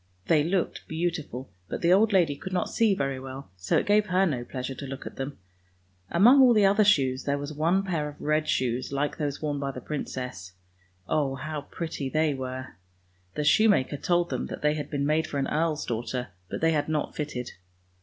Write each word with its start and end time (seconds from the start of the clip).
They 0.25 0.43
looked 0.43 0.87
beautiful, 0.87 1.51
but 1.69 1.83
the 1.83 1.93
old 1.93 2.11
lady 2.11 2.35
could 2.35 2.53
not 2.53 2.71
see 2.71 2.95
very 2.95 3.19
well, 3.19 3.51
so 3.55 3.77
it 3.77 3.85
gave 3.85 4.07
her 4.07 4.25
no 4.25 4.43
pleasure 4.43 4.73
to 4.73 4.87
look 4.87 5.05
at 5.05 5.15
them. 5.17 5.37
Among 6.09 6.41
all 6.41 6.55
the 6.55 6.65
other 6.65 6.83
shoes 6.83 7.25
there 7.25 7.37
was 7.37 7.53
one 7.53 7.83
pair 7.83 8.09
of 8.09 8.19
red 8.19 8.47
shoes 8.49 8.91
like 8.91 9.15
those 9.19 9.43
worn 9.43 9.59
by 9.59 9.69
the 9.69 9.79
princess; 9.79 10.53
oh, 11.07 11.35
how 11.35 11.61
pretty 11.69 12.09
they 12.09 12.33
were. 12.33 12.77
The 13.35 13.43
shoemaker 13.43 13.97
told 13.97 14.31
them 14.31 14.47
that 14.47 14.63
they 14.63 14.73
had 14.73 14.89
been 14.89 15.05
made 15.05 15.27
for 15.27 15.37
an 15.37 15.47
earl's 15.47 15.85
daughter, 15.85 16.29
but 16.49 16.61
they 16.61 16.71
had 16.71 16.89
not 16.89 17.13
fitted. 17.15 17.51